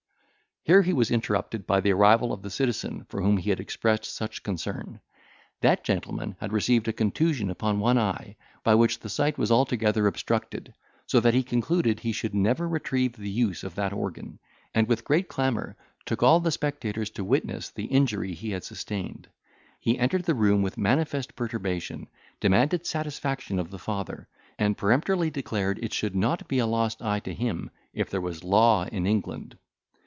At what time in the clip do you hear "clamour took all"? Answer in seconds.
15.27-16.39